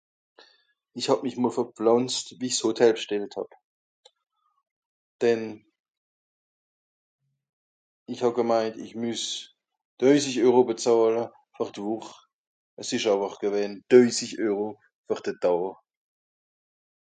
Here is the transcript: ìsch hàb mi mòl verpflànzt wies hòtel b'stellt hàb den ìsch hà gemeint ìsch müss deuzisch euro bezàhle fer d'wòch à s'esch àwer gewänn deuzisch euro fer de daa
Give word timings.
ìsch 0.97 1.09
hàb 1.09 1.19
mi 1.23 1.31
mòl 1.41 1.55
verpflànzt 1.57 2.25
wies 2.39 2.57
hòtel 2.65 2.91
b'stellt 2.95 3.33
hàb 3.37 3.49
den 5.21 5.41
ìsch 8.11 8.23
hà 8.23 8.29
gemeint 8.37 8.75
ìsch 8.85 8.97
müss 9.03 9.23
deuzisch 9.99 10.41
euro 10.45 10.61
bezàhle 10.69 11.23
fer 11.55 11.69
d'wòch 11.75 12.09
à 12.79 12.81
s'esch 12.87 13.07
àwer 13.13 13.33
gewänn 13.43 13.73
deuzisch 13.91 14.35
euro 14.47 14.67
fer 15.07 15.19
de 15.25 15.31
daa 15.43 15.71